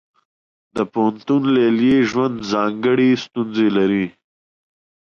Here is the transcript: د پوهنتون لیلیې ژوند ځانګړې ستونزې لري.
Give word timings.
د 0.75 0.77
پوهنتون 0.93 1.41
لیلیې 1.55 1.99
ژوند 2.09 2.35
ځانګړې 2.51 3.09
ستونزې 3.23 3.67
لري. 3.77 4.05